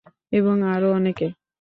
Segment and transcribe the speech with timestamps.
[0.31, 1.27] এবং আরো অনেকে।